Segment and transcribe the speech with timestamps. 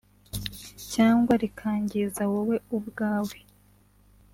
[0.93, 3.37] cyangwa rikangiza wowe ubwawe